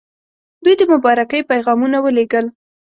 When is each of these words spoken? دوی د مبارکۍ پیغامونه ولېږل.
دوی 0.63 0.75
د 0.77 0.81
مبارکۍ 0.93 1.41
پیغامونه 1.51 1.97
ولېږل. 2.01 2.45